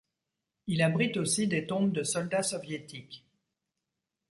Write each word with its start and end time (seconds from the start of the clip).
Il 0.65 0.81
abrite 0.81 1.15
aussi 1.17 1.47
des 1.47 1.67
tombes 1.67 1.91
de 1.91 2.01
soldats 2.01 2.41
soviétiques. 2.41 3.23